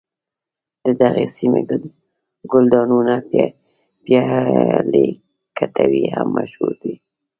د 0.83 0.85
دغې 1.01 1.25
سیمې 1.35 1.61
ګلدانونه 2.51 3.15
پیالې 4.03 5.07
کټوۍ 5.57 6.05
هم 6.15 6.27
مشهور 6.37 6.73
دي. 6.81 6.93